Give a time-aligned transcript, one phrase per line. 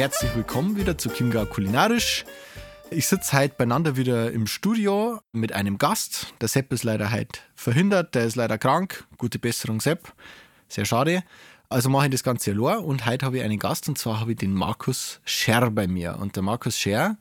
[0.00, 2.24] Herzlich willkommen wieder zu Chiemgau Kulinarisch.
[2.90, 6.32] Ich sitze heute beieinander wieder im Studio mit einem Gast.
[6.40, 9.04] Der Sepp ist leider heute verhindert, der ist leider krank.
[9.18, 10.10] Gute Besserung, Sepp.
[10.68, 11.22] Sehr schade.
[11.68, 14.30] Also mache ich das Ganze allein und heute habe ich einen Gast und zwar habe
[14.32, 16.16] ich den Markus Scher bei mir.
[16.18, 17.18] Und der Markus Scher,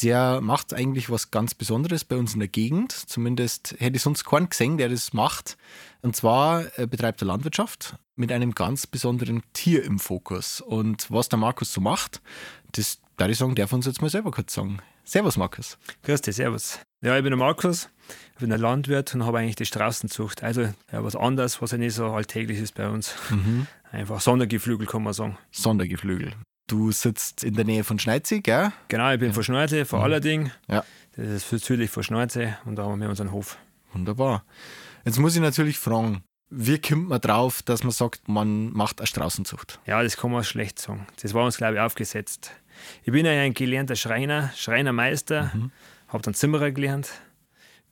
[0.00, 2.92] der macht eigentlich was ganz Besonderes bei uns in der Gegend.
[2.92, 5.56] Zumindest hätte ich sonst keinen gesehen, der das macht.
[6.00, 10.60] Und zwar äh, betreibt er Landwirtschaft mit einem ganz besonderen Tier im Fokus.
[10.60, 12.20] Und was der Markus so macht,
[12.72, 14.78] das darf ich sagen, darf uns jetzt mal selber kurz sagen.
[15.04, 15.78] Servus, Markus.
[16.02, 16.78] Grüß dich, servus.
[17.02, 17.88] Ja, ich bin der Markus,
[18.34, 20.42] ich bin ein Landwirt und habe eigentlich die Straußenzucht.
[20.44, 23.14] Also ja, was anderes, was ja nicht so alltäglich ist bei uns.
[23.30, 23.66] Mhm.
[23.90, 25.36] Einfach Sondergeflügel, kann man sagen.
[25.50, 26.32] Sondergeflügel.
[26.72, 28.72] Du sitzt in der Nähe von Schneidsee, gell?
[28.88, 29.34] Genau, ich bin ja.
[29.34, 30.04] von Schneidsee, von mhm.
[30.06, 30.50] Allerding.
[30.68, 30.82] Ja.
[31.14, 33.58] Das ist südlich von Schneidsee und da haben wir unseren Hof.
[33.92, 34.42] Wunderbar.
[35.04, 39.06] Jetzt muss ich natürlich fragen, wie kommt man drauf, dass man sagt, man macht eine
[39.06, 39.80] Straußenzucht?
[39.84, 41.06] Ja, das kann man schlecht sagen.
[41.20, 42.52] Das war uns, glaube ich, aufgesetzt.
[43.04, 45.72] Ich bin ja ein gelernter Schreiner, Schreinermeister, mhm.
[46.08, 47.10] habe dann Zimmerer gelernt.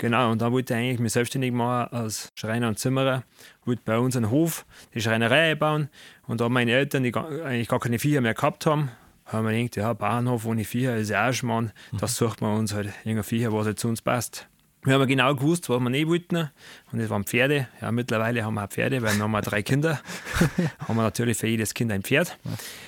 [0.00, 3.22] Genau, und dann wollte ich eigentlich mich selbstständig machen als Schreiner und Zimmerer.
[3.66, 5.90] Wollte bei uns einen Hof, die Schreinerei bauen.
[6.26, 8.90] Und da meine Eltern, die eigentlich gar keine Viecher mehr gehabt haben,
[9.26, 11.72] haben wir gedacht, ja, Bauernhof ohne Viecher ist ja auch Schmarrn.
[11.92, 11.98] Mhm.
[11.98, 14.48] Das sucht man uns halt irgendein Viecher, was halt zu uns passt.
[14.84, 16.48] Wir haben genau gewusst, was wir nicht wollten.
[16.90, 17.68] Und das waren Pferde.
[17.82, 20.00] Ja, mittlerweile haben wir auch Pferde, weil wir haben drei Kinder.
[20.88, 22.38] haben wir natürlich für jedes Kind ein Pferd.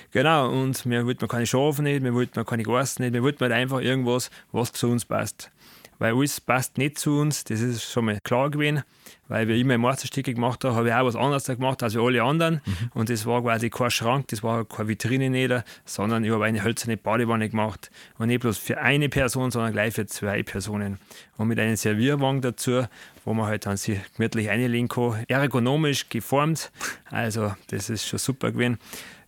[0.09, 3.51] Genau, und wir wollten keine Schafe nicht, wir wollten keine Geißen nicht, wir wollten halt
[3.51, 5.51] einfach irgendwas, was zu uns passt
[5.99, 7.43] weil alles passt nicht zu uns.
[7.43, 8.83] Das ist schon mal klar gewesen,
[9.27, 12.61] weil wir immer Meisterstücke gemacht haben, habe ich auch was anderes gemacht als alle anderen.
[12.65, 12.91] Mhm.
[12.93, 15.53] Und das war quasi kein Schrank, das war keine Vitrine nicht,
[15.85, 17.89] sondern ich habe eine hölzerne Badewanne gemacht.
[18.17, 20.99] Und nicht bloß für eine Person, sondern gleich für zwei Personen.
[21.37, 22.83] Und mit einem Servierwagen dazu,
[23.25, 25.23] wo man halt dann sich gemütlich einlegen kann.
[25.27, 26.71] Ergonomisch geformt.
[27.09, 28.77] Also, das ist schon super gewesen.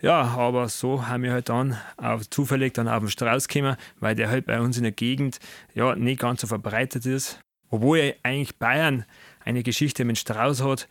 [0.01, 4.15] Ja, aber so haben wir halt dann auf, zufällig dann auf den Strauß gekommen, weil
[4.15, 5.39] der halt bei uns in der Gegend
[5.73, 7.39] ja nicht ganz so verbreitet ist.
[7.69, 9.05] Obwohl eigentlich Bayern
[9.43, 10.87] eine Geschichte mit Strauß hat.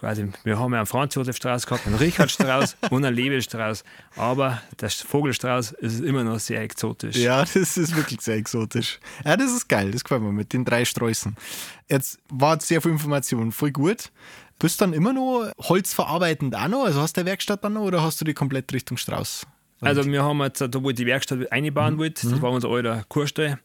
[0.00, 3.82] Quasi, wir haben ja einen Franz Josef Strauß gehabt, einen Richard Strauß und einen Lebestrauß.
[4.16, 7.16] Aber der Vogelstrauß ist immer noch sehr exotisch.
[7.16, 9.00] Ja, das ist wirklich sehr exotisch.
[9.24, 11.36] Ja, das ist geil, das gefällt mir mit den drei Sträußen.
[11.88, 14.12] Jetzt war sehr viel Information, voll gut.
[14.60, 16.84] Bist du dann immer noch holzverarbeitend auch noch?
[16.84, 19.46] Also hast du eine Werkstatt dann noch oder hast du die komplett Richtung Strauß?
[19.80, 21.98] Also wir haben jetzt, da wo ich die Werkstatt einbauen mhm.
[21.98, 22.42] wollte, das mhm.
[22.42, 23.58] war unser alter Kurstall,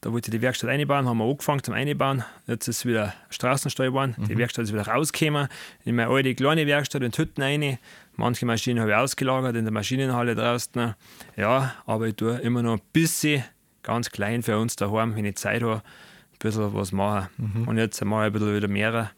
[0.00, 2.24] da wollte ich die Werkstatt einbauen, haben wir angefangen zum Einbauen.
[2.46, 4.28] Jetzt ist es wieder Straßenstall geworden, mhm.
[4.28, 5.48] die Werkstatt ist wieder rausgekommen.
[5.84, 7.78] In meine alte kleine Werkstatt in Hütten rein.
[8.16, 10.94] Manche Maschinen habe ich ausgelagert in der Maschinenhalle draußen.
[11.36, 13.44] Ja, aber ich tue immer noch ein bisschen
[13.82, 17.28] ganz klein für uns daheim, wenn ich Zeit habe, ein bisschen was machen.
[17.36, 17.68] Mhm.
[17.68, 19.10] Und jetzt mache ich ein bisschen wieder mehr.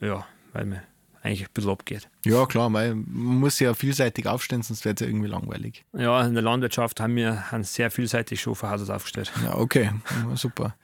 [0.00, 0.82] Ja, weil mir
[1.22, 2.08] eigentlich ein bisschen abgeht.
[2.24, 5.84] Ja, klar, weil man muss ja vielseitig aufstellen, sonst wird es ja irgendwie langweilig.
[5.92, 9.32] Ja, in der Landwirtschaft haben wir sehr vielseitig schon von Haus aus aufgestellt.
[9.44, 9.90] Ja, okay,
[10.34, 10.74] super.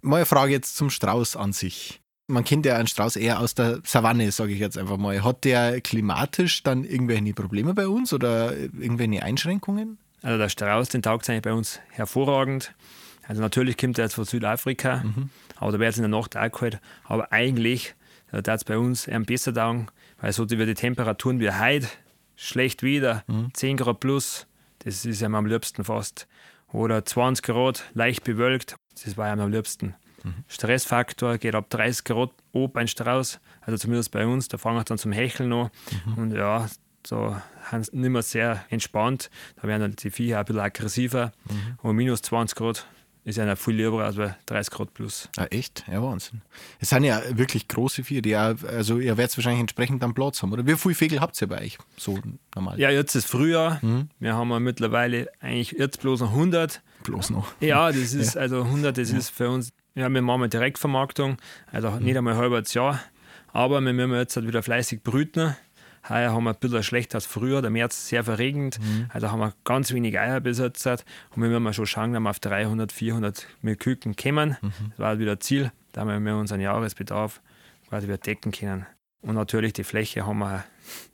[0.00, 2.00] Mal eine Frage jetzt zum Strauß an sich.
[2.26, 5.22] Man kennt ja einen Strauß eher aus der Savanne, sage ich jetzt einfach mal.
[5.22, 9.98] Hat der klimatisch dann irgendwelche Probleme bei uns oder irgendwelche Einschränkungen?
[10.22, 12.74] Also der Strauß, den taugt eigentlich bei uns hervorragend.
[13.26, 15.30] Also natürlich kommt er jetzt von Südafrika, mhm.
[15.56, 16.80] aber da wird es in der Nacht auch kalt.
[17.04, 17.94] Aber eigentlich
[18.32, 19.88] da darf es bei uns eher besser taugen,
[20.20, 21.86] weil so die, die Temperaturen wie heute,
[22.34, 23.50] schlecht wieder, mhm.
[23.52, 24.46] 10 Grad plus,
[24.80, 26.26] das ist einem am liebsten fast.
[26.72, 29.94] Oder 20 Grad, leicht bewölkt, das war einem am liebsten.
[30.24, 30.44] Mhm.
[30.48, 34.84] Stressfaktor geht ab 30 Grad oben ein Strauß, also zumindest bei uns, da fangen wir
[34.84, 35.70] dann zum Hecheln an.
[36.06, 36.14] Mhm.
[36.14, 36.68] Und ja,
[37.02, 39.30] da sind sie nicht mehr sehr entspannt.
[39.56, 41.32] Da werden dann die Viecher ein bisschen aggressiver.
[41.48, 41.78] Mhm.
[41.82, 42.86] Und minus 20 Grad
[43.24, 45.28] ist ja viel lieber als bei 30 Grad plus.
[45.36, 45.84] Ah, echt?
[45.90, 46.42] Ja, Wahnsinn.
[46.80, 50.52] Es sind ja wirklich große die auch, also ihr werdet wahrscheinlich entsprechend dann Platz haben.
[50.52, 52.18] Oder wie viele Vögel habt ihr bei euch so
[52.54, 52.80] normal?
[52.80, 53.78] Ja, jetzt ist Frühjahr.
[53.82, 54.08] Mhm.
[54.18, 56.82] Wir haben ja mittlerweile eigentlich jetzt bloß noch 100.
[57.04, 57.52] Bloß noch?
[57.60, 58.40] Ja, das ist, ja.
[58.40, 59.18] also 100, das ja.
[59.18, 61.36] ist für uns, ja, wir machen eine Direktvermarktung,
[61.70, 62.04] also mhm.
[62.04, 63.00] nicht einmal ein halbes Jahr.
[63.52, 65.54] Aber wir müssen jetzt halt wieder fleißig brüten.
[66.08, 69.06] Heuer haben wir ein bisschen schlechter als früher, der März sehr verregend, mhm.
[69.10, 72.40] also haben wir ganz wenig Eier besetzt und wir müssen schon schauen, dass wir auf
[72.40, 74.56] 300, 400 mit Küken kommen.
[74.60, 74.72] Mhm.
[74.90, 77.40] Das war halt wieder Ziel, da wir unseren Jahresbedarf
[77.88, 78.86] quasi wieder decken können.
[79.22, 80.64] Und natürlich die Fläche haben wir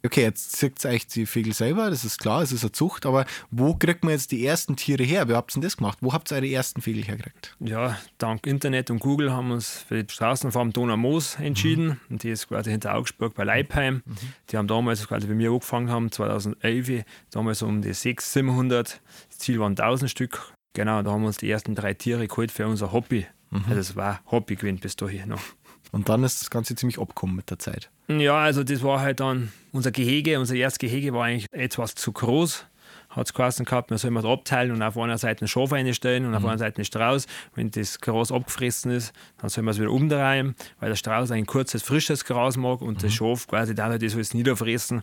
[0.05, 3.27] Okay, jetzt zieht euch die Vögel selber, das ist klar, es ist eine Zucht, aber
[3.51, 5.29] wo kriegt man jetzt die ersten Tiere her?
[5.29, 5.99] Wie habt ihr denn das gemacht?
[6.01, 7.57] Wo habt ihr eure ersten Vögel hergekriegt?
[7.61, 11.87] Ja, dank Internet und Google haben wir uns für die Straßenfarm Donaumoos entschieden.
[11.87, 12.01] Mhm.
[12.11, 14.03] Und die ist quasi hinter Augsburg bei Leipheim.
[14.05, 14.17] Mhm.
[14.51, 19.01] Die haben damals, quasi wie wir angefangen haben, 2011, damals um die 600, 700.
[19.29, 20.53] Das Ziel waren 1000 Stück.
[20.75, 23.27] Genau, da haben wir uns die ersten drei Tiere geholt für unser Hobby.
[23.51, 23.65] Mhm.
[23.69, 25.43] Also es war Hobby gewesen bis dahin noch.
[25.93, 27.91] Und dann ist das Ganze ziemlich abgekommen mit der Zeit.
[28.09, 30.39] Ja, also das war halt dann unser Gehege.
[30.39, 32.67] Unser erstes Gehege war eigentlich etwas zu groß.
[33.11, 36.25] Hat es geheißen gehabt, wir sollen es abteilen und auf einer Seite einen Schaf einstellen
[36.25, 36.37] und mhm.
[36.37, 37.27] auf einer Seite einen Strauß.
[37.55, 41.47] Wenn das Gras abgefressen ist, dann sollen wir es wieder umdrehen, weil der Strauß ein
[41.47, 43.03] kurzes, frisches Gras mag und mhm.
[43.03, 45.03] das Schaf quasi da halt das alles niederfressen,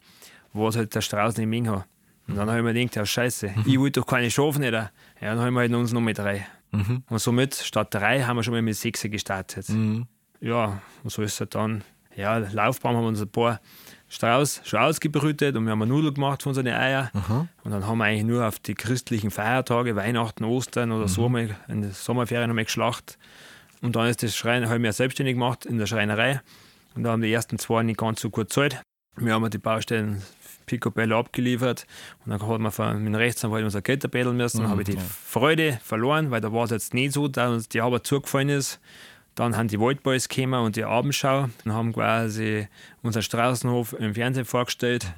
[0.53, 1.85] was halt der Strauß nicht mehr hat.
[2.27, 3.63] Und dann habe ich mir gedacht, ja, Scheiße, mhm.
[3.65, 4.73] ich wollte doch keine Schafe nicht.
[4.73, 4.89] Ja,
[5.19, 6.45] dann haben wir halt uns noch mit drei.
[6.71, 7.03] Mhm.
[7.09, 9.69] Und somit statt drei haben wir schon mal mit sechs gestartet.
[9.69, 10.07] Mhm.
[10.45, 11.83] Ja, und so ist es dann
[12.15, 13.59] ja, Laufbaum haben wir uns ein paar
[14.09, 17.09] Strauß schon ausgebrütet und wir haben Nudeln gemacht von unseren Eiern.
[17.13, 17.47] Aha.
[17.63, 21.09] Und dann haben wir eigentlich nur auf die christlichen Feiertage, Weihnachten, Ostern oder mhm.
[21.09, 23.17] so mal in der Sommerferien haben wir geschlacht.
[23.81, 26.41] Und dann ist das Schrein, haben wir selbstständig gemacht in der Schreinerei.
[26.95, 28.81] Und da haben die ersten zwei nicht ganz so gut gezahlt.
[29.17, 30.21] Wir haben die Baustellen
[30.67, 31.85] Picobello abgeliefert
[32.23, 34.59] und dann hat man von, mit dem Rechtsanwalt unser Geld erbetteln müssen.
[34.59, 37.49] Dann mhm, habe ich die Freude verloren, weil da war es jetzt nicht so, dass
[37.49, 38.79] uns die Arbeit zugefallen ist.
[39.35, 42.67] Dann haben die Waldboys gekommen und die Abendschau und haben quasi
[43.03, 45.13] unseren Straßenhof im Fernsehen vorgestellt.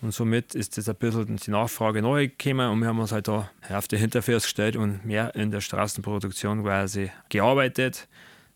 [0.00, 3.26] Und somit ist das ein bisschen die Nachfrage neu gekommen und wir haben uns halt
[3.26, 8.06] da auf die Hinterfüße gestellt und mehr in der Straßenproduktion quasi gearbeitet.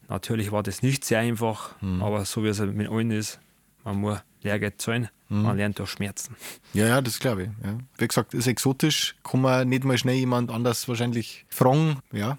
[0.09, 2.03] Natürlich war das nicht sehr einfach, mhm.
[2.03, 3.41] aber so wie es halt mit allen ist,
[3.83, 5.43] man muss Lehrgeld zahlen, mhm.
[5.43, 6.37] man lernt durch Schmerzen.
[6.75, 7.49] Ja, ja, das glaube ich.
[7.65, 7.79] Ja.
[7.99, 11.99] Wie gesagt, ist exotisch, kann man nicht mal schnell jemand anders wahrscheinlich fragen.
[12.13, 12.39] Ja,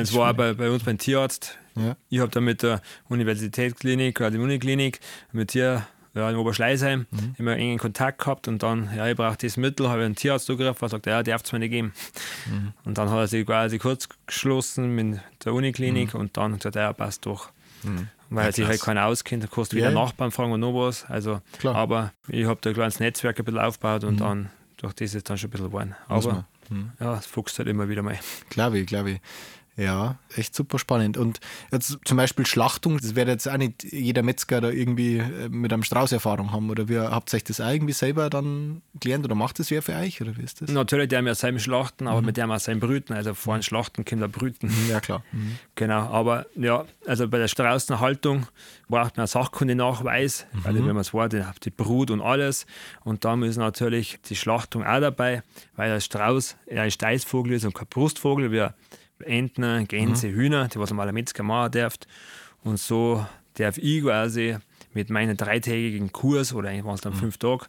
[0.00, 1.58] das war bei, bei uns beim Tierarzt.
[1.74, 1.96] Ja.
[2.08, 5.00] Ich habe da mit der Universitätsklinik, oder der Uniklinik,
[5.32, 7.34] mit hier ja, in Oberschleißheim mhm.
[7.36, 10.46] immer engen Kontakt gehabt und dann, ja, ich brauche dieses Mittel, habe ich einen Tierarzt
[10.46, 11.92] zugegriffen und sagt, ja, darf es mir nicht geben.
[12.50, 12.72] Mhm.
[12.84, 16.20] Und dann hat er sich quasi kurz geschlossen mit der Uniklinik mhm.
[16.20, 17.50] und dann gesagt, ja, passt doch.
[17.82, 18.08] Mhm.
[18.30, 19.94] Weil ja, sich halt keiner auskennt, da du wieder ja.
[19.94, 21.04] Nachbarn fragen und noch was.
[21.04, 24.18] Also, aber ich habe da ein kleines Netzwerk ein bisschen aufgebaut und mhm.
[24.18, 25.94] dann durch das ist dann schon ein bisschen geworden.
[26.08, 26.92] Aber mhm.
[26.98, 28.18] ja, es fuchst halt immer wieder mal.
[28.48, 29.20] Glaube ich, glaube ich.
[29.76, 31.18] Ja, echt super spannend.
[31.18, 31.38] Und
[31.70, 35.70] jetzt zum Beispiel Schlachtung, das wird jetzt auch nicht jeder Metzger da irgendwie äh, mit
[35.70, 36.70] einem Strauß Erfahrung haben.
[36.70, 39.82] Oder wie, habt ihr euch das auch irgendwie selber dann gelernt oder macht das wer
[39.82, 40.22] für euch?
[40.22, 40.70] Oder wie ist das?
[40.70, 42.26] Natürlich, der haben ja selber Schlachten, aber mhm.
[42.26, 43.12] mit dem auch sein Brüten.
[43.12, 44.68] Also vor einem Schlachten kommt er Brüten.
[44.68, 45.22] Mhm, ja, klar.
[45.32, 45.58] Mhm.
[45.74, 48.46] Genau, aber ja, also bei der Straußenhaltung
[48.88, 50.60] braucht man Sachkundenachweis, mhm.
[50.64, 52.64] also wenn man es war, die, die Brut und alles.
[53.04, 55.42] Und da ist natürlich die Schlachtung auch dabei,
[55.74, 58.50] weil der Strauß ja ein Steißvogel ist und kein Brustvogel.
[58.52, 58.74] Wir
[59.24, 60.34] Enten, Gänse, mhm.
[60.34, 61.94] Hühner, die was normaler Metzger machen darf.
[62.62, 63.24] Und so
[63.54, 64.56] darf ich quasi
[64.92, 67.18] mit meinem dreitägigen Kurs oder eigentlich waren es dann mhm.
[67.18, 67.66] fünf Tage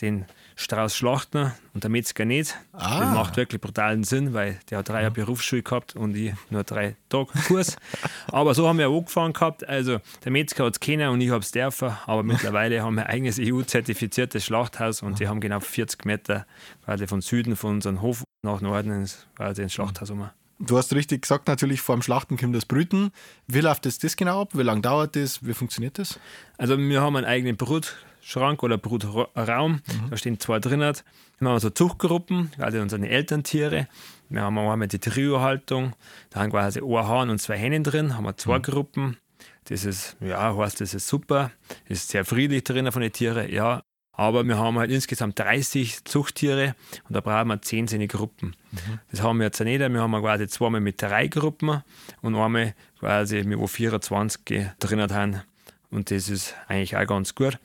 [0.00, 0.24] den
[0.56, 2.56] Strauß schlachten und der Metzger nicht.
[2.72, 3.00] Ah.
[3.00, 5.14] Das macht wirklich brutalen Sinn, weil der hat drei Jahre mhm.
[5.14, 7.76] Berufsschule gehabt und ich nur drei Tage Kurs.
[8.28, 9.66] aber so haben wir auch angefangen gehabt.
[9.68, 11.92] Also der Metzger hat es kennen und ich habe es dürfen.
[12.06, 16.46] Aber mittlerweile haben wir ein eigenes EU-zertifiziertes Schlachthaus und die haben genau 40 Meter
[16.84, 20.28] quasi von Süden von unserem Hof nach Norden ins, quasi ins Schlachthaus um.
[20.58, 23.10] Du hast richtig gesagt, natürlich vor dem Schlachten kommt das Brüten.
[23.46, 24.50] Wie läuft das, das genau ab?
[24.52, 25.44] Wie lange dauert das?
[25.44, 26.18] Wie funktioniert das?
[26.58, 29.72] Also wir haben einen eigenen Brutschrank oder Brutraum.
[29.72, 30.10] Mhm.
[30.10, 30.96] Da stehen zwei drinnen.
[31.40, 33.88] Wir haben so Zuchtgruppen, also unsere Elterntiere.
[34.28, 35.94] Wir haben einmal die Trio-Haltung.
[36.30, 38.16] Da haben quasi ein Hahn und zwei Hennen drin.
[38.16, 38.62] Haben wir zwei mhm.
[38.62, 39.16] Gruppen.
[39.64, 41.50] Das ist, ja, heißt, das ist super.
[41.88, 43.50] Ist sehr friedlich drinnen von den Tieren.
[43.50, 43.82] Ja,
[44.16, 46.74] aber wir haben halt insgesamt 30 Zuchttiere
[47.08, 48.54] und da brauchen wir 10 seine Gruppen.
[48.70, 49.00] Mhm.
[49.10, 49.80] Das haben wir jetzt nicht.
[49.80, 51.82] Wir haben quasi zweimal mit drei Gruppen
[52.22, 55.42] und einmal quasi mit wo 24 drinnen haben.
[55.90, 57.58] Und das ist eigentlich auch ganz gut.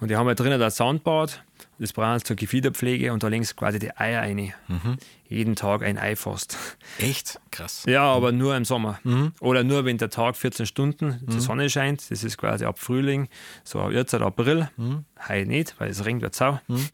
[0.00, 1.44] Und die haben wir drinnen das Sandbad,
[1.78, 4.52] das brauchen sie zur Gefiederpflege und da links quasi die Eier rein.
[4.68, 4.98] Mhm.
[5.28, 6.58] Jeden Tag ein Ei fast.
[6.98, 7.40] Echt?
[7.50, 7.84] Krass.
[7.86, 9.00] Ja, aber nur im Sommer.
[9.02, 9.32] Mhm.
[9.40, 11.40] Oder nur, wenn der Tag 14 Stunden die mhm.
[11.40, 12.10] Sonne scheint.
[12.10, 13.28] Das ist quasi ab Frühling,
[13.64, 14.68] so jetzt April.
[14.76, 15.04] Mhm.
[15.28, 16.60] Heute nicht, weil es regnet sau.
[16.68, 16.88] Mhm.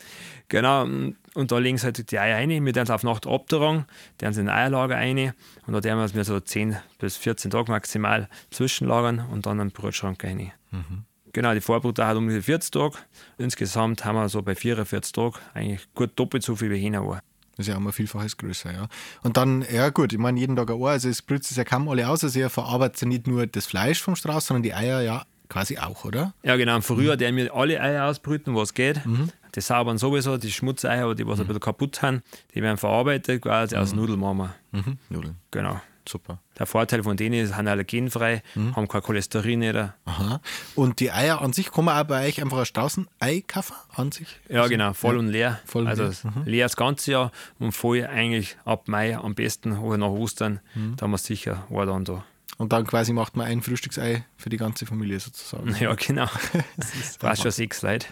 [0.49, 2.64] Genau, und da legen sie halt die Eier rein.
[2.64, 3.85] Wir dann auf Nacht abtragen,
[4.18, 5.35] dann sie in ein Eierlager rein
[5.66, 10.23] und da werden wir so 10 bis 14 Tage maximal zwischenlagern und dann einen Brotschrank
[10.25, 10.52] rein.
[10.70, 11.04] Mhm.
[11.32, 12.97] Genau, die Vorbrut hat ungefähr 40 Tage.
[13.37, 17.23] Insgesamt haben wir so bei 44 Tagen eigentlich gut doppelt so viel wie war.
[17.56, 18.87] Das ist ja auch mal vielfaches größer, ja.
[19.25, 21.64] Und dann, ja gut, ich meine, jeden Tag ein Ohr, also es brüht es ja
[21.64, 24.75] kaum alle aus, also ihr verarbeitet ja nicht nur das Fleisch vom Strauß, sondern die
[24.75, 26.35] Eier ja quasi auch, oder?
[26.44, 26.80] Ja, genau.
[26.80, 27.18] Früher, mhm.
[27.18, 29.04] der mir alle Eier ausbrüten, was geht.
[29.04, 29.30] Mhm.
[29.54, 31.44] Die saubern sowieso, die Schmutzeier, die was mhm.
[31.44, 32.23] ein bisschen kaputt haben,
[32.54, 34.00] die werden verarbeitet quasi aus mhm.
[34.00, 34.99] Nudeln machen Mhm.
[35.08, 35.37] Nudeln.
[35.50, 35.80] Genau.
[36.08, 36.40] Super.
[36.58, 38.74] Der Vorteil von denen ist, sie sind allergenfrei, Mhm.
[38.74, 39.76] haben kein Cholesterin nicht.
[39.76, 40.40] Aha.
[40.74, 43.74] Und die Eier an sich, kann man auch bei euch einfach ein Straußenei kaufen?
[43.94, 44.26] An sich?
[44.48, 45.60] Ja, genau, voll und leer.
[45.66, 46.42] voll und also leer, Mhm.
[46.44, 50.60] leer das ganze Jahr und voll eigentlich ab Mai am besten oder nach Ostern.
[50.74, 50.96] Mhm.
[50.96, 52.24] Da haben wir sicher war dann da.
[52.56, 55.76] Und dann quasi macht man ein Frühstücksei für die ganze Familie sozusagen.
[55.78, 56.26] Ja, genau.
[57.20, 58.08] Fast schon sechs Leute.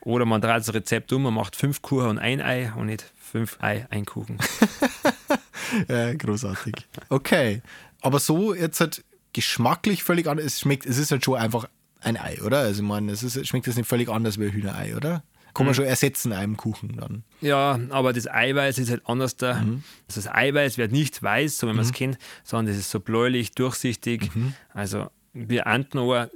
[0.00, 3.12] Oder man dreht das Rezept um, man macht fünf Kuchen und ein Ei und nicht
[3.20, 4.38] fünf Ei, ein Kuchen.
[5.88, 6.74] Ja, großartig.
[7.08, 7.62] Okay.
[8.00, 10.46] Aber so jetzt halt geschmacklich völlig anders.
[10.46, 11.68] Es schmeckt, es ist halt schon einfach
[12.00, 12.60] ein Ei, oder?
[12.60, 15.22] Also ich meine, es ist, schmeckt jetzt nicht völlig anders wie ein Hühnerei, oder?
[15.52, 17.24] Kann man schon ersetzen einem Kuchen dann.
[17.40, 19.54] Ja, aber das Eiweiß ist halt anders da.
[19.54, 19.82] Mhm.
[20.08, 23.00] Also das Eiweiß wird nicht weiß, so wie man es kennt, sondern das ist so
[23.00, 24.34] bläulich, durchsichtig.
[24.34, 24.54] Mhm.
[24.72, 26.30] Also wie Antenohr,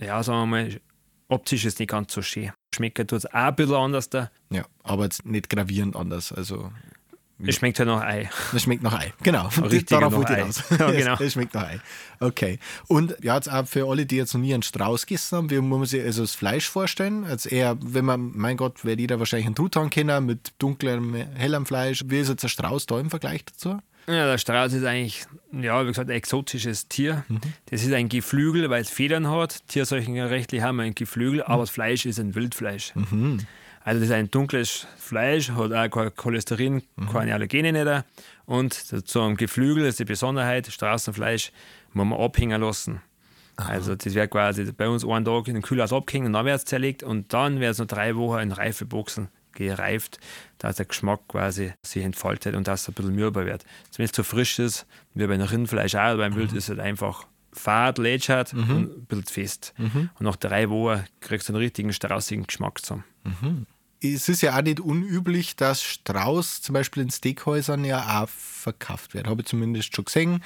[0.00, 0.80] ja, sagen wir mal,
[1.28, 2.50] optisch ist nicht ganz so schön.
[2.74, 4.30] Schmeckt tut es auch ein bisschen anders da.
[4.50, 6.32] Ja, aber jetzt nicht gravierend anders.
[6.32, 6.70] Also
[7.44, 8.30] Es schmeckt halt nach Ei.
[8.54, 9.12] es schmeckt nach Ei.
[9.22, 9.48] Genau.
[9.62, 10.42] Richtig Darauf wollte ich Ei.
[10.42, 10.62] raus.
[10.78, 11.16] Ja, genau.
[11.20, 11.80] Es schmeckt nach Ei.
[12.20, 12.58] Okay.
[12.88, 15.58] Und ja, jetzt auch für alle, die jetzt noch nie einen Strauß gegessen haben, wie
[15.60, 17.24] muss man sich also das Fleisch vorstellen?
[17.24, 21.66] Als eher, wenn man, mein Gott, wird jeder wahrscheinlich einen Truthahn kennen mit dunklem, hellem
[21.66, 22.04] Fleisch.
[22.06, 23.78] Wie ist jetzt der Strauß da im Vergleich dazu?
[24.08, 27.24] Ja, der Strauß ist eigentlich, ja, wie gesagt, ein exotisches Tier.
[27.28, 27.40] Mhm.
[27.70, 29.66] Das ist ein Geflügel, weil es Federn hat.
[29.68, 31.46] Tierseuchenrechtlich haben wir ein Geflügel, Mhm.
[31.52, 32.92] aber das Fleisch ist ein Wildfleisch.
[33.86, 37.08] Also das ist ein dunkles Fleisch, hat auch kein Cholesterin, Mhm.
[37.12, 38.04] keine Allergene nicht.
[38.44, 41.52] Und dazu am Geflügel ist die Besonderheit, Straßenfleisch
[41.92, 43.00] muss man abhängen lassen.
[43.56, 46.56] Also das wird quasi bei uns einen Tag in den Kühlhaus abgehängt und dann wird
[46.58, 50.18] es zerlegt und dann wird es noch drei Wochen in Reifeboxen gereift,
[50.58, 53.64] dass der Geschmack quasi sich entfaltet und dass es ein bisschen mürber wird.
[53.96, 56.80] Wenn es zu frisch ist, wie beim Rindfleisch auch, oder beim Wild ist es halt
[56.80, 59.74] einfach fad, lätschert und ein bisschen fest.
[59.78, 63.04] Und nach drei Wochen kriegst du einen richtigen straußigen Geschmack zusammen.
[64.02, 69.14] Es ist ja auch nicht unüblich, dass Strauß zum Beispiel in Steakhäusern ja auch verkauft
[69.14, 69.26] wird.
[69.26, 70.42] Habe ich zumindest schon gesehen.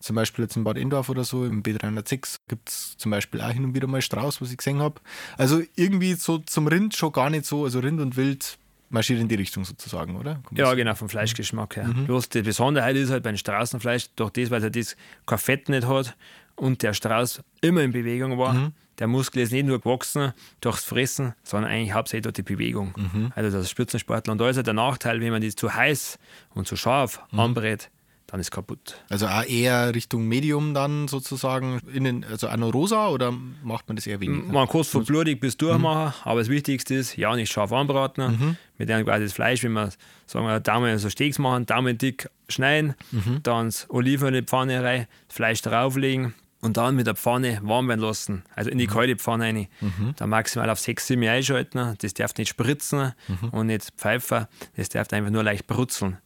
[0.00, 3.50] Zum Beispiel jetzt in Bad Endorf oder so, im B306 gibt es zum Beispiel auch
[3.50, 5.00] hin und wieder mal Strauß, was ich gesehen habe.
[5.36, 8.58] Also irgendwie so zum Rind schon gar nicht so, also Rind und Wild
[8.90, 10.34] marschiert in die Richtung sozusagen, oder?
[10.34, 11.90] Man Ja, genau, vom Fleischgeschmack her.
[12.06, 14.96] Bloß die Besonderheit ist halt beim Straßenfleisch, durch das, weil er das
[15.26, 16.16] kein Fett nicht hat
[16.56, 18.72] und der Strauß immer in Bewegung war.
[18.98, 22.94] Der Muskel ist nicht nur gewachsen durchs Fressen, sondern eigentlich hauptsächlich durch die Bewegung.
[23.34, 24.32] Also das ist Spitzensportler.
[24.32, 26.18] Und da ist halt der Nachteil, wenn man das zu heiß
[26.54, 27.90] und zu scharf anbrät,
[28.26, 28.96] dann ist es kaputt.
[29.10, 33.32] Also auch eher Richtung Medium dann sozusagen, innen, also auch noch rosa oder
[33.62, 34.52] macht man das eher weniger?
[34.52, 38.56] Man kann es von blutig bis durchmachen, aber das Wichtigste ist, ja, nicht scharf anbraten.
[38.78, 39.90] Mit dem quasi das Fleisch, wenn wir
[40.26, 42.94] sagen wir, Daumen so Steaks machen, Daumen dick schneiden,
[43.42, 47.60] dann das Oliven in die Pfanne rein, das Fleisch drauflegen und dann mit der Pfanne
[47.62, 48.42] warm werden lassen.
[48.54, 49.68] Also in die kalte Pfanne rein.
[50.16, 51.96] Dann maximal auf 6, 7 einschalten.
[52.00, 53.12] Das darf nicht spritzen
[53.52, 54.46] und nicht pfeifen.
[54.76, 56.18] Das darf einfach nur leicht brutzeln.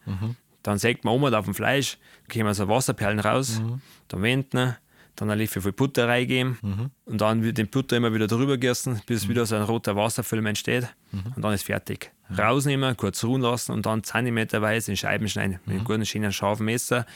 [0.62, 1.98] Dann sägt man um auf dem Fleisch,
[2.30, 3.62] kommen so Wasserperlen raus,
[4.08, 4.76] dann wenden,
[5.16, 9.02] dann ein Löffel voll Butter reingeben und dann wird den Butter immer wieder drüber gießen,
[9.06, 12.12] bis wieder so ein roter Wasserfilm entsteht und dann ist fertig.
[12.36, 16.66] Rausnehmen, kurz ruhen lassen und dann zentimeterweise in Scheiben schneiden mit einem guten, schönen, scharfen
[16.66, 17.06] Messer,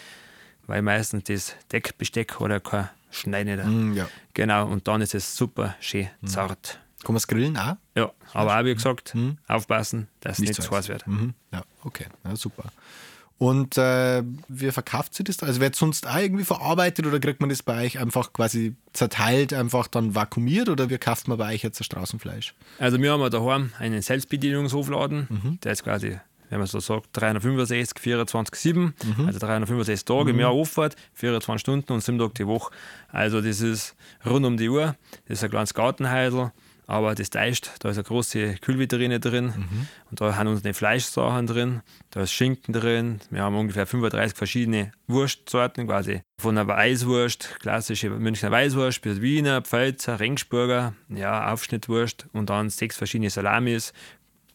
[0.66, 3.92] weil meistens das Deckbesteck ja kein Schneiden.
[3.92, 4.08] Mm, ja.
[4.34, 6.80] Genau, und dann ist es super schön zart.
[7.04, 7.76] Kann man es grillen auch?
[7.94, 9.14] Ja, aber auch wie gesagt,
[9.48, 11.06] aufpassen, dass es nicht, zu heiß wird.
[11.06, 11.34] Mhm.
[11.52, 12.64] Ja, okay, ja, super.
[13.38, 15.38] Und äh, wie verkauft sie das?
[15.38, 15.46] da?
[15.46, 19.52] Also wird sonst auch irgendwie verarbeitet oder kriegt man das bei euch einfach quasi zerteilt,
[19.52, 22.54] einfach dann vakuumiert oder wie kauft man bei euch jetzt das Straußenfleisch?
[22.78, 26.20] Also wir haben ja daheim einen Selbstbedienungshofladen, der ist quasi,
[26.52, 28.94] wenn man so sagt, 365, 24, 7,
[29.26, 32.74] also 365 Tage im Jahr Auffahrt, 24 Stunden und 7 Tage die Woche.
[33.08, 34.94] Also das ist rund um die Uhr,
[35.26, 36.52] das ist ein kleines Gartenhäusl,
[36.86, 39.54] aber das täuscht, da ist eine große Kühlvitrine drin
[40.10, 41.80] und da haben unsere Fleischsachen drin,
[42.10, 48.10] da ist Schinken drin, wir haben ungefähr 35 verschiedene Wurstsorten, quasi von einer Weißwurst, klassische
[48.10, 53.94] Münchner Weißwurst, bis Wiener, Pfälzer, Ringsburger, ja, Aufschnittwurst und dann sechs verschiedene Salamis.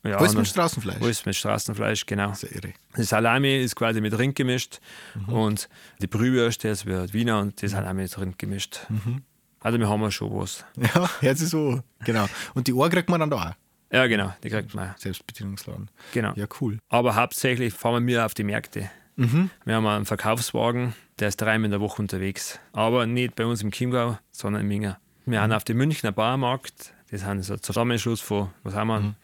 [0.07, 1.01] Ja, Alles mit Straßenfleisch?
[1.01, 2.29] Alles mit Straßenfleisch, genau.
[2.29, 2.73] Das ist ja irre.
[2.97, 4.79] Die Salami ist quasi mit Rind gemischt
[5.15, 5.29] Mhm.
[5.33, 5.69] und
[6.01, 8.79] die Brühwürst, das wird Wiener und die Salami mit Rind gemischt.
[8.89, 9.23] Mhm.
[9.59, 10.63] Also wir haben ja schon was.
[10.77, 11.81] Ja, hört sich so.
[12.05, 12.27] Genau.
[12.53, 13.53] Und die Ohr kriegt man dann da auch.
[13.91, 14.93] Ja, genau, die kriegt man.
[14.97, 15.89] Selbstbedienungsladen.
[16.13, 16.33] Genau.
[16.35, 16.77] Ja, cool.
[16.89, 18.89] Aber hauptsächlich fahren wir auf die Märkte.
[19.15, 19.49] Mhm.
[19.65, 22.59] Wir haben einen Verkaufswagen, der ist dreimal in der Woche unterwegs.
[22.73, 24.99] Aber nicht bei uns im Chiemgau, sondern in Minga.
[25.25, 25.43] Wir Mhm.
[25.43, 29.15] haben auf dem Münchner Bauernmarkt, das so ein Zusammenschluss von, was haben wir, um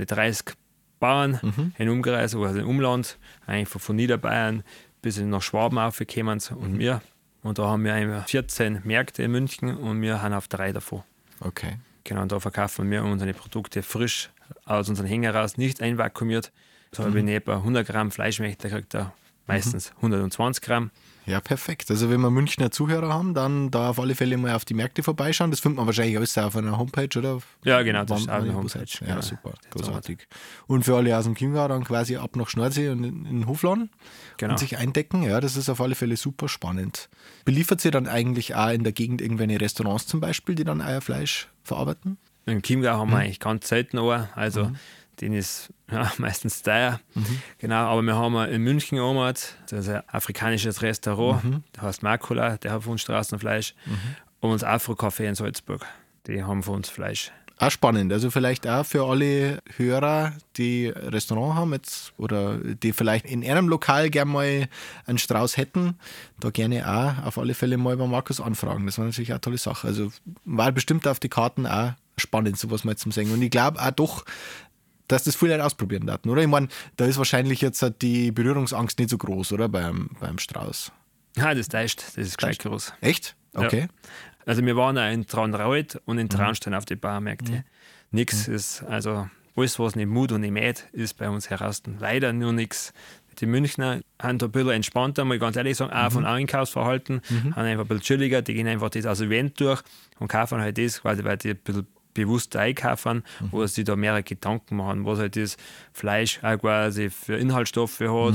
[0.00, 0.54] die 30
[0.98, 1.72] Bauern Mhm.
[1.78, 4.62] in Umkreis, also im Umland, eigentlich von, von Niederbayern
[5.02, 7.00] bis nach Schwaben aufgekommen und wir.
[7.42, 11.02] Und da haben wir einmal 14 Märkte in München und wir haben auf drei davon.
[11.40, 11.76] Okay.
[12.04, 14.28] Genau, und da verkaufen wir unsere Produkte frisch
[14.66, 16.52] aus unseren Hänger raus, nicht einvakuumiert.
[16.92, 17.14] So, Mhm.
[17.14, 19.12] wenn ich etwa 100 Gramm Fleisch möchte, kriegt er
[19.46, 20.90] meistens 120 Gramm.
[21.26, 21.90] Ja, perfekt.
[21.90, 25.02] Also wenn wir Münchner Zuhörer haben, dann da auf alle Fälle mal auf die Märkte
[25.02, 25.50] vorbeischauen.
[25.50, 27.38] Das findet man wahrscheinlich alles auf einer Homepage, oder?
[27.62, 28.84] Ja, genau, das ist auf einer Homepage.
[29.02, 29.20] Ja, genau.
[29.20, 30.26] super, großartig.
[30.66, 33.90] Und für alle aus dem Chiemgau dann quasi ab nach Schnorsee und in den Hofladen
[34.38, 34.52] Genau.
[34.54, 35.22] und sich eindecken.
[35.22, 37.08] Ja, das ist auf alle Fälle super spannend.
[37.44, 41.48] Beliefert sie dann eigentlich auch in der Gegend irgendwelche Restaurants zum Beispiel, die dann Eierfleisch
[41.62, 42.16] verarbeiten?
[42.46, 43.22] In Chiemgau haben wir Mhm.
[43.22, 44.72] eigentlich ganz selten einen, also
[45.20, 47.00] den ist ja, meistens teuer.
[47.14, 47.42] Mhm.
[47.58, 51.64] Genau, aber wir haben in München auch das ist ein afrikanisches Restaurant, Mhm.
[51.76, 53.74] der heißt Makula, der hat für uns Straßenfleisch.
[54.40, 55.84] Und das Afro-Café in Salzburg,
[56.26, 57.30] die haben für uns Fleisch.
[57.58, 58.10] Auch spannend.
[58.10, 63.68] Also vielleicht auch für alle Hörer, die Restaurant haben jetzt oder die vielleicht in ihrem
[63.68, 64.68] Lokal gerne mal
[65.04, 65.98] einen Strauß hätten,
[66.38, 68.86] da gerne auch auf alle Fälle mal bei Markus anfragen.
[68.86, 69.86] Das war natürlich auch eine tolle Sache.
[69.88, 70.10] Also
[70.46, 73.34] war bestimmt auf die Karten auch spannend, sowas mal zum Singen.
[73.34, 74.24] Und ich glaube auch doch,
[75.10, 76.42] dass das viele Leute ausprobieren daten, oder?
[76.42, 79.68] Ich meine, da ist wahrscheinlich jetzt halt die Berührungsangst nicht so groß, oder?
[79.68, 80.92] Beim, beim Strauß.
[81.36, 82.92] Ja, das täuscht, das ist gleich groß.
[83.00, 83.36] Echt?
[83.54, 83.88] Okay.
[84.46, 86.30] Also wir waren auch in Traunreuth und in Mhm.
[86.30, 87.64] Traunstein auf die Barmärkte.
[88.10, 91.82] Nix ist, also alles, was nicht Mut und nicht mäht, ist bei uns heraus.
[91.98, 92.92] Leider nur nichts.
[93.40, 97.20] Die Münchner haben da ein bisschen entspannter, mal ganz ehrlich sagen, auch von Einkaufsverhalten,
[97.54, 99.82] haben einfach ein bisschen chilliger, die gehen einfach das als Event durch
[100.18, 104.22] und kaufen halt das, quasi, weil die ein bisschen bewusster einkaufen, wo sie da mehrere
[104.22, 105.56] Gedanken machen, was halt das
[105.92, 108.34] Fleisch auch quasi für Inhaltsstoffe hat.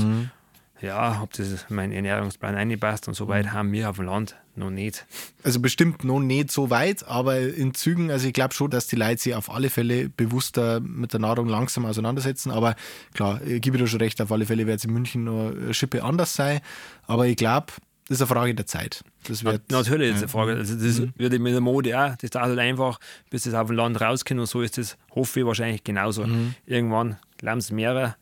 [0.82, 4.36] Ja, ob das in meinen Ernährungsplan reinpasst und so weit haben wir auf dem Land
[4.56, 5.06] noch nicht.
[5.42, 8.96] Also bestimmt noch nicht so weit, aber in Zügen, also ich glaube schon, dass die
[8.96, 12.50] Leute sich auf alle Fälle bewusster mit der Nahrung langsam auseinandersetzen.
[12.50, 12.76] Aber
[13.14, 16.04] klar, ich gebe dir schon recht, auf alle Fälle wird es in München eine Schippe
[16.04, 16.60] anders sein.
[17.06, 17.72] Aber ich glaube,
[18.08, 19.02] das ist eine Frage der Zeit.
[19.26, 20.52] Das wird, Natürlich ist eine Frage.
[20.52, 22.14] Also das wird mit der Mode auch.
[22.16, 25.40] Das dauert halt einfach, bis das auf dem Land rauskommt und so ist das, hoffe
[25.40, 26.24] ich, wahrscheinlich genauso.
[26.66, 28.14] Irgendwann glauben es mehrere.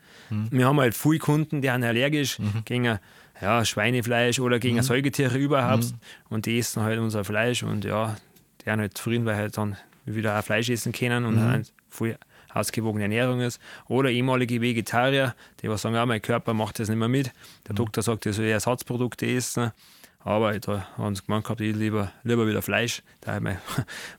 [0.50, 2.99] Wir haben halt viele Kunden, die sind allergisch gegen
[3.43, 5.93] ja, Schweinefleisch oder gegen Säugetiere überhaupt
[6.31, 8.17] und die essen halt unser Fleisch und ja,
[8.61, 9.76] die sind halt zufrieden, weil halt dann
[10.07, 12.17] wieder auch Fleisch essen können und halt viel
[12.54, 13.61] ausgewogene Ernährung ist.
[13.88, 17.32] Oder ehemalige Vegetarier, die was sagen, ja, mein Körper macht das nicht mehr mit.
[17.68, 19.72] Der Doktor sagt, ich soll Ersatzprodukte essen.
[20.20, 23.59] Aber da haben sie gemeint gehabt, ich lieber, lieber wieder Fleisch, da mein,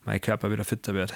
[0.06, 1.14] mein Körper wieder fitter wird.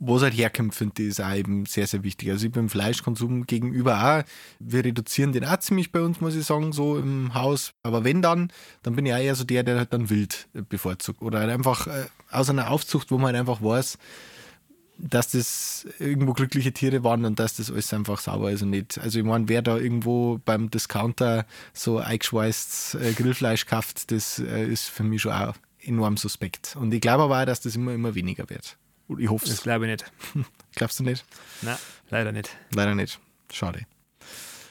[0.00, 2.30] wo es halt herkommt, finde ich, ist auch eben sehr, sehr wichtig.
[2.30, 4.22] Also ich beim Fleischkonsum gegenüber auch,
[4.60, 7.72] wir reduzieren den auch ziemlich bei uns, muss ich sagen, so im Haus.
[7.82, 11.20] Aber wenn dann, dann bin ich auch eher so der, der halt dann wild bevorzugt.
[11.20, 13.98] Oder halt einfach äh, aus einer Aufzucht, wo man halt einfach weiß,
[14.98, 18.98] dass das irgendwo glückliche Tiere waren und dass das alles einfach sauber ist und nicht.
[18.98, 24.66] Also ich meine, wer da irgendwo beim Discounter so eingeschweißt äh, Grillfleisch kauft, das äh,
[24.66, 26.76] ist für mich schon auch enorm suspekt.
[26.78, 28.76] Und ich glaube aber auch, dass das immer, immer weniger wird.
[29.18, 29.62] Ich hoffe Das es.
[29.62, 30.12] glaube ich nicht.
[30.74, 31.24] Glaubst du nicht?
[31.62, 31.78] Nein,
[32.10, 32.50] leider nicht.
[32.74, 33.20] Leider nicht.
[33.52, 33.86] Schade.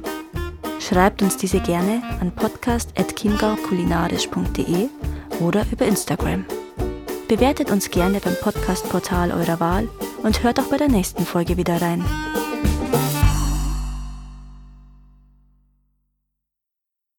[0.81, 4.89] Schreibt uns diese gerne an podcast.chiemgaukulinarisch.de
[5.41, 6.45] oder über Instagram.
[7.29, 9.89] Bewertet uns gerne beim Podcast-Portal eurer Wahl
[10.23, 12.05] und hört auch bei der nächsten Folge wieder rein.